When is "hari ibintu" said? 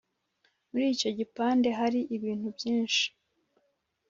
1.79-2.47